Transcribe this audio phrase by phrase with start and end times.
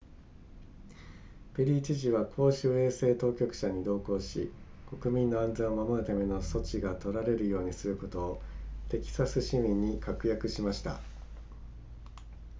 [1.53, 4.51] ペリー知事は公衆衛生当局者に同行し
[4.99, 8.41] 国民の安全を守るための措置が取られるようにすることを
[8.89, 10.99] テキサス市民に確約しました